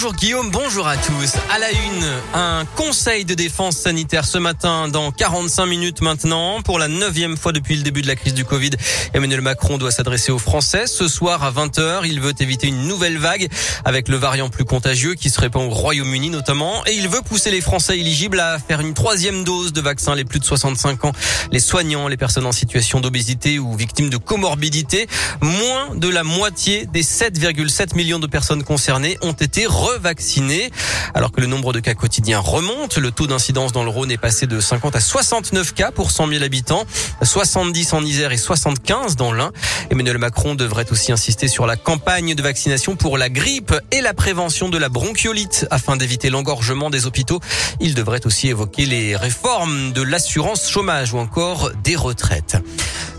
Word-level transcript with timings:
Bonjour 0.00 0.14
Guillaume, 0.14 0.50
bonjour 0.52 0.86
à 0.86 0.96
tous. 0.96 1.34
À 1.50 1.58
la 1.58 1.72
une, 1.72 2.04
un 2.32 2.64
conseil 2.76 3.24
de 3.24 3.34
défense 3.34 3.76
sanitaire 3.76 4.26
ce 4.26 4.38
matin 4.38 4.86
dans 4.86 5.10
45 5.10 5.66
minutes 5.66 6.02
maintenant. 6.02 6.62
Pour 6.62 6.78
la 6.78 6.86
neuvième 6.86 7.36
fois 7.36 7.50
depuis 7.50 7.74
le 7.74 7.82
début 7.82 8.00
de 8.00 8.06
la 8.06 8.14
crise 8.14 8.32
du 8.32 8.44
Covid, 8.44 8.70
Emmanuel 9.12 9.40
Macron 9.40 9.76
doit 9.76 9.90
s'adresser 9.90 10.30
aux 10.30 10.38
Français. 10.38 10.86
Ce 10.86 11.08
soir 11.08 11.42
à 11.42 11.50
20h, 11.50 12.02
il 12.04 12.20
veut 12.20 12.32
éviter 12.38 12.68
une 12.68 12.86
nouvelle 12.86 13.18
vague 13.18 13.48
avec 13.84 14.06
le 14.06 14.16
variant 14.16 14.50
plus 14.50 14.64
contagieux 14.64 15.14
qui 15.14 15.30
se 15.30 15.40
répand 15.40 15.66
au 15.66 15.74
Royaume-Uni 15.74 16.30
notamment. 16.30 16.86
Et 16.86 16.94
il 16.94 17.08
veut 17.08 17.22
pousser 17.22 17.50
les 17.50 17.60
Français 17.60 17.98
éligibles 17.98 18.38
à 18.38 18.60
faire 18.60 18.78
une 18.78 18.94
troisième 18.94 19.42
dose 19.42 19.72
de 19.72 19.80
vaccin, 19.80 20.14
les 20.14 20.24
plus 20.24 20.38
de 20.38 20.44
65 20.44 21.06
ans, 21.06 21.12
les 21.50 21.58
soignants, 21.58 22.06
les 22.06 22.16
personnes 22.16 22.46
en 22.46 22.52
situation 22.52 23.00
d'obésité 23.00 23.58
ou 23.58 23.74
victimes 23.74 24.10
de 24.10 24.16
comorbidité. 24.16 25.08
Moins 25.40 25.96
de 25.96 26.08
la 26.08 26.22
moitié 26.22 26.86
des 26.86 27.02
7,7 27.02 27.96
millions 27.96 28.20
de 28.20 28.28
personnes 28.28 28.62
concernées 28.62 29.18
ont 29.22 29.32
été 29.32 29.66
revaccinés. 29.94 30.70
Alors 31.14 31.32
que 31.32 31.40
le 31.40 31.46
nombre 31.46 31.72
de 31.72 31.80
cas 31.80 31.94
quotidiens 31.94 32.38
remonte, 32.38 32.98
le 32.98 33.10
taux 33.10 33.26
d'incidence 33.26 33.72
dans 33.72 33.84
le 33.84 33.90
Rhône 33.90 34.10
est 34.10 34.18
passé 34.18 34.46
de 34.46 34.60
50 34.60 34.96
à 34.96 35.00
69 35.00 35.74
cas 35.74 35.90
pour 35.90 36.10
100 36.10 36.28
000 36.28 36.44
habitants, 36.44 36.84
70 37.22 37.92
en 37.92 38.04
Isère 38.04 38.32
et 38.32 38.36
75 38.36 39.16
dans 39.16 39.32
l'Ain. 39.32 39.52
Emmanuel 39.90 40.18
Macron 40.18 40.54
devrait 40.54 40.90
aussi 40.92 41.12
insister 41.12 41.48
sur 41.48 41.66
la 41.66 41.76
campagne 41.76 42.34
de 42.34 42.42
vaccination 42.42 42.96
pour 42.96 43.18
la 43.18 43.30
grippe 43.30 43.74
et 43.90 44.00
la 44.00 44.14
prévention 44.14 44.68
de 44.68 44.78
la 44.78 44.88
bronchiolite 44.88 45.66
afin 45.70 45.96
d'éviter 45.96 46.30
l'engorgement 46.30 46.90
des 46.90 47.06
hôpitaux. 47.06 47.40
Il 47.80 47.94
devrait 47.94 48.26
aussi 48.26 48.48
évoquer 48.48 48.86
les 48.86 49.16
réformes 49.16 49.92
de 49.92 50.02
l'assurance 50.02 50.70
chômage 50.70 51.12
ou 51.12 51.18
encore 51.18 51.70
des 51.82 51.96
retraites. 51.96 52.56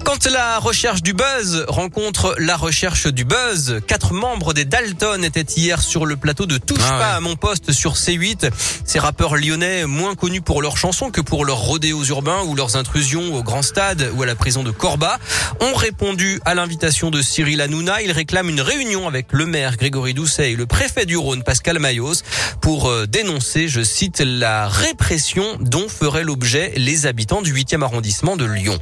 Quand 0.09 0.26
la 0.26 0.58
recherche 0.58 1.04
du 1.04 1.13
buzz 1.13 1.66
rencontre 1.68 2.34
la 2.40 2.58
recherche 2.58 3.05
du 3.05 3.26
buzz, 3.26 3.80
quatre 3.86 4.12
membres 4.12 4.55
des 4.55 4.66
Dalton 4.66 5.23
étaient 5.23 5.45
hier 5.55 5.84
sur 5.84 6.08
le 6.08 6.17
plateau 6.17 6.48
de 6.48 6.58
Touche 6.58 6.80
Ah 6.81 6.98
pas 6.98 7.13
à 7.13 7.20
mon 7.20 7.36
poste 7.36 7.72
sur 7.72 7.94
C8. 7.94 8.50
Ces 8.86 8.98
rappeurs 8.98 9.36
lyonnais, 9.36 9.86
moins 9.86 10.16
connus 10.16 10.41
pour 10.41 10.64
leurs 10.64 10.78
chansons 10.78 11.11
que 11.11 11.22
pour 11.22 11.45
leurs 11.45 11.59
rodéos 11.59 12.06
urbains 12.06 12.42
ou 12.48 12.56
leurs 12.56 12.75
intrusions 12.75 13.36
au 13.36 13.44
grand 13.44 13.61
stade 13.61 14.09
ou 14.16 14.23
à 14.23 14.25
la 14.25 14.33
prison 14.33 14.64
de 14.64 14.72
Corba, 14.72 15.20
ont 15.59 15.75
répondu 15.75 16.42
à 16.44 16.55
l'invitation 16.55 17.11
de 17.11 17.22
Cyril 17.22 17.61
Hanouna. 17.61 18.02
Ils 18.02 18.11
réclament 18.11 18.50
une 18.50 18.61
réunion 18.61 19.08
avec 19.08 19.28
le 19.30 19.45
maire 19.45 19.78
Grégory 19.78 20.16
Doucet 20.16 20.53
et 20.53 20.55
le 20.55 20.66
préfet 20.66 21.05
du 21.05 21.17
Rhône 21.17 21.44
Pascal 21.44 21.78
Mayos 21.78 22.23
pour 22.61 22.89
euh, 22.89 23.05
dénoncer, 23.05 23.67
je 23.67 23.83
cite, 23.83 24.22
la 24.26 24.67
répression 24.67 25.45
dont 25.59 25.88
feraient 25.88 26.23
l'objet 26.23 26.73
les 26.78 27.05
habitants 27.05 27.44
du 27.44 27.53
8e 27.53 27.83
arrondissement 27.83 28.38
de 28.38 28.45
Lyon. 28.45 28.80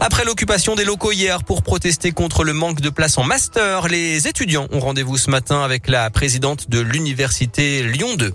Après 0.00 0.26
l'occupation 0.26 0.57
des 0.58 0.84
locaux 0.84 1.12
hier 1.12 1.44
pour 1.44 1.62
protester 1.62 2.10
contre 2.10 2.42
le 2.42 2.52
manque 2.52 2.80
de 2.80 2.90
place 2.90 3.16
en 3.16 3.22
master, 3.22 3.86
les 3.86 4.26
étudiants 4.26 4.66
ont 4.72 4.80
rendez-vous 4.80 5.16
ce 5.16 5.30
matin 5.30 5.62
avec 5.62 5.86
la 5.86 6.10
présidente 6.10 6.68
de 6.68 6.80
l'université 6.80 7.82
Lyon 7.84 8.16
2. 8.16 8.34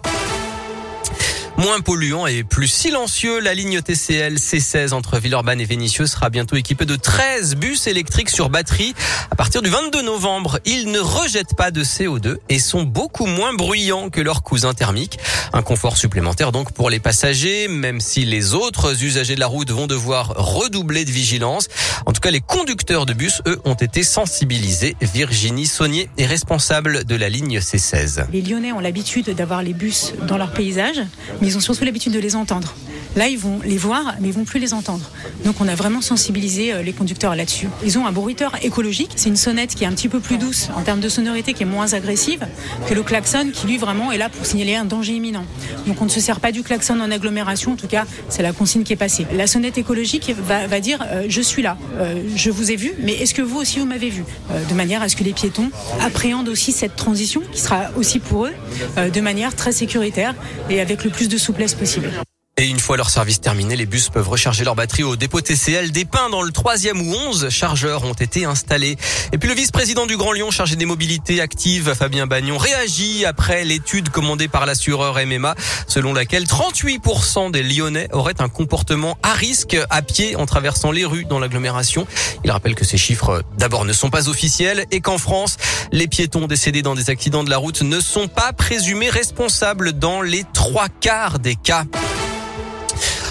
Moins 1.57 1.81
polluant 1.81 2.25
et 2.25 2.43
plus 2.43 2.67
silencieux, 2.67 3.39
la 3.39 3.53
ligne 3.53 3.79
TCL 3.79 4.35
C16 4.35 4.91
entre 4.93 5.19
Villeurbanne 5.19 5.61
et 5.61 5.65
Vénissieux 5.65 6.07
sera 6.07 6.31
bientôt 6.31 6.55
équipée 6.55 6.85
de 6.85 6.95
13 6.95 7.55
bus 7.55 7.85
électriques 7.85 8.31
sur 8.31 8.49
batterie. 8.49 8.95
À 9.29 9.35
partir 9.35 9.61
du 9.61 9.69
22 9.69 10.01
novembre, 10.01 10.59
ils 10.65 10.91
ne 10.91 10.99
rejettent 10.99 11.55
pas 11.55 11.69
de 11.69 11.83
CO2 11.83 12.37
et 12.49 12.57
sont 12.57 12.83
beaucoup 12.83 13.27
moins 13.27 13.53
bruyants 13.53 14.09
que 14.09 14.19
leurs 14.19 14.41
cousins 14.41 14.73
thermiques. 14.73 15.19
Un 15.53 15.61
confort 15.61 15.95
supplémentaire 15.95 16.51
donc 16.51 16.71
pour 16.71 16.89
les 16.89 16.99
passagers, 16.99 17.67
même 17.67 18.01
si 18.01 18.25
les 18.25 18.55
autres 18.55 19.03
usagers 19.03 19.35
de 19.35 19.39
la 19.39 19.47
route 19.47 19.69
vont 19.69 19.85
devoir 19.85 20.33
redoubler 20.35 21.05
de 21.05 21.11
vigilance. 21.11 21.67
En 22.07 22.13
tout 22.13 22.21
cas, 22.21 22.31
les 22.31 22.41
conducteurs 22.41 23.05
de 23.05 23.13
bus, 23.13 23.43
eux, 23.45 23.61
ont 23.63 23.75
été 23.75 24.01
sensibilisés. 24.01 24.95
Virginie 25.01 25.67
Saunier 25.67 26.09
est 26.17 26.25
responsable 26.25 27.05
de 27.05 27.15
la 27.15 27.29
ligne 27.29 27.59
C16. 27.59 28.25
Les 28.31 28.41
Lyonnais 28.41 28.71
ont 28.71 28.79
l'habitude 28.79 29.29
d'avoir 29.35 29.61
les 29.61 29.73
bus 29.73 30.13
dans 30.27 30.37
leur 30.37 30.51
paysage, 30.51 31.01
ils 31.43 31.57
ont 31.57 31.61
surtout 31.61 31.83
l'habitude 31.85 32.13
de 32.13 32.19
les 32.19 32.35
entendre. 32.35 32.73
Là, 33.15 33.27
ils 33.27 33.37
vont 33.37 33.59
les 33.63 33.77
voir, 33.77 34.15
mais 34.19 34.29
ils 34.29 34.33
vont 34.33 34.43
plus 34.43 34.59
les 34.59 34.73
entendre. 34.73 35.11
Donc, 35.45 35.61
on 35.61 35.67
a 35.67 35.75
vraiment 35.75 36.01
sensibilisé 36.01 36.73
euh, 36.73 36.81
les 36.81 36.93
conducteurs 36.93 37.35
là-dessus. 37.35 37.67
Ils 37.85 37.99
ont 37.99 38.07
un 38.07 38.11
bruiteur 38.11 38.55
écologique. 38.63 39.11
C'est 39.15 39.29
une 39.29 39.35
sonnette 39.35 39.75
qui 39.75 39.83
est 39.83 39.87
un 39.87 39.91
petit 39.91 40.09
peu 40.09 40.19
plus 40.19 40.37
douce 40.39 40.69
en 40.75 40.81
termes 40.81 40.99
de 40.99 41.09
sonorité, 41.09 41.53
qui 41.53 41.61
est 41.61 41.67
moins 41.67 41.93
agressive 41.93 42.45
que 42.87 42.93
le 42.95 43.03
klaxon, 43.03 43.51
qui 43.53 43.67
lui 43.67 43.77
vraiment 43.77 44.11
est 44.11 44.17
là 44.17 44.29
pour 44.29 44.45
signaler 44.45 44.75
un 44.75 44.85
danger 44.85 45.13
imminent. 45.13 45.45
Donc, 45.85 46.01
on 46.01 46.05
ne 46.05 46.09
se 46.09 46.19
sert 46.19 46.39
pas 46.39 46.51
du 46.51 46.63
klaxon 46.63 46.99
en 46.99 47.11
agglomération. 47.11 47.73
En 47.73 47.75
tout 47.75 47.87
cas, 47.87 48.05
c'est 48.29 48.41
la 48.41 48.51
consigne 48.51 48.83
qui 48.83 48.93
est 48.93 48.97
passée. 48.97 49.27
La 49.33 49.45
sonnette 49.45 49.77
écologique 49.77 50.33
va, 50.47 50.65
va 50.65 50.79
dire 50.79 51.05
euh, 51.11 51.25
je 51.29 51.41
suis 51.41 51.61
là, 51.61 51.77
euh, 51.99 52.23
je 52.35 52.49
vous 52.49 52.71
ai 52.71 52.75
vu, 52.75 52.93
mais 52.99 53.13
est-ce 53.13 53.35
que 53.35 53.43
vous 53.43 53.59
aussi 53.59 53.79
vous 53.79 53.85
m'avez 53.85 54.09
vu? 54.09 54.23
De 54.69 54.73
manière 54.73 55.01
à 55.01 55.09
ce 55.09 55.15
que 55.15 55.23
les 55.23 55.33
piétons 55.33 55.69
appréhendent 56.01 56.49
aussi 56.49 56.71
cette 56.71 56.95
transition, 56.95 57.41
qui 57.51 57.61
sera 57.61 57.91
aussi 57.95 58.19
pour 58.19 58.45
eux 58.45 58.53
de 58.97 59.21
manière 59.21 59.55
très 59.55 59.71
sécuritaire 59.71 60.35
et 60.69 60.79
avec 60.81 61.03
le 61.03 61.09
plus 61.09 61.27
de 61.27 61.37
souplesse 61.37 61.73
possible. 61.73 62.09
Et 62.55 62.67
une 62.67 62.79
fois 62.79 62.97
leur 62.97 63.09
service 63.09 63.41
terminé, 63.41 63.75
les 63.75 63.87
bus 63.87 64.09
peuvent 64.09 64.29
recharger 64.29 64.63
leur 64.63 64.75
batterie 64.75 65.01
au 65.01 65.15
dépôt 65.15 65.41
TCL 65.41 65.89
des 65.89 66.05
Pins 66.05 66.29
dans 66.29 66.43
le 66.43 66.51
troisième 66.51 67.01
ou 67.01 67.11
11 67.11 67.49
chargeurs 67.49 68.03
ont 68.03 68.13
été 68.13 68.45
installés. 68.45 68.95
Et 69.31 69.39
puis 69.39 69.49
le 69.49 69.55
vice-président 69.55 70.05
du 70.05 70.17
Grand 70.17 70.33
Lyon 70.33 70.51
chargé 70.51 70.75
des 70.75 70.85
mobilités 70.85 71.41
actives, 71.41 71.95
Fabien 71.95 72.27
Bagnon, 72.27 72.59
réagit 72.59 73.25
après 73.25 73.65
l'étude 73.65 74.09
commandée 74.09 74.47
par 74.47 74.67
l'assureur 74.67 75.17
MMA 75.25 75.55
selon 75.87 76.13
laquelle 76.13 76.43
38% 76.43 77.49
des 77.49 77.63
Lyonnais 77.63 78.07
auraient 78.11 78.39
un 78.39 78.49
comportement 78.49 79.17
à 79.23 79.33
risque 79.33 79.75
à 79.89 80.03
pied 80.03 80.35
en 80.35 80.45
traversant 80.45 80.91
les 80.91 81.05
rues 81.05 81.25
dans 81.25 81.39
l'agglomération. 81.39 82.05
Il 82.43 82.51
rappelle 82.51 82.75
que 82.75 82.85
ces 82.85 82.97
chiffres 82.97 83.41
d'abord 83.57 83.83
ne 83.83 83.93
sont 83.93 84.11
pas 84.11 84.29
officiels 84.29 84.85
et 84.91 85.01
qu'en 85.01 85.17
France, 85.17 85.57
les 85.91 86.07
piétons 86.07 86.45
décédés 86.45 86.83
dans 86.83 86.93
des 86.93 87.09
accidents 87.09 87.43
de 87.43 87.49
la 87.49 87.57
route 87.57 87.81
ne 87.81 87.99
sont 87.99 88.27
pas 88.27 88.53
présumés 88.53 89.09
responsables 89.09 89.93
dans 89.93 90.21
les 90.21 90.43
trois 90.53 90.87
quarts 90.87 91.39
des 91.39 91.55
cas. 91.55 91.85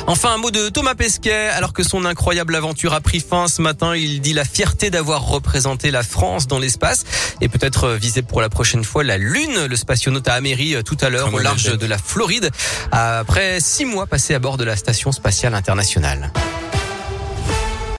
Enfin, 0.06 0.34
un 0.34 0.38
mot 0.38 0.50
de 0.50 0.68
Thomas 0.68 0.94
Pesquet. 0.94 1.48
Alors 1.48 1.72
que 1.72 1.82
son 1.82 2.04
incroyable 2.04 2.54
aventure 2.54 2.92
a 2.92 3.00
pris 3.00 3.20
fin 3.20 3.48
ce 3.48 3.62
matin, 3.62 3.94
il 3.96 4.20
dit 4.20 4.32
la 4.32 4.44
fierté 4.44 4.90
d'avoir 4.90 5.26
représenté 5.26 5.90
la 5.90 6.02
France 6.02 6.46
dans 6.46 6.58
l'espace 6.58 7.04
et 7.40 7.48
peut-être 7.48 7.90
viser 7.90 8.22
pour 8.22 8.40
la 8.40 8.48
prochaine 8.48 8.84
fois 8.84 9.04
la 9.04 9.18
Lune. 9.18 9.66
Le 9.66 9.76
spationaute 9.76 10.28
a 10.28 10.34
améri 10.34 10.76
tout 10.84 10.98
à 11.00 11.08
l'heure 11.08 11.32
au 11.32 11.38
large 11.38 11.76
de 11.78 11.86
la 11.86 11.98
Floride 11.98 12.50
après 12.90 13.60
six 13.60 13.84
mois 13.84 14.06
passés 14.06 14.34
à 14.34 14.38
bord 14.38 14.56
de 14.56 14.64
la 14.64 14.76
station 14.76 15.12
spatiale 15.12 15.54
internationale. 15.54 16.32